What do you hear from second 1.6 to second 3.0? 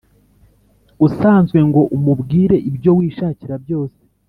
ngo umubwire ibyo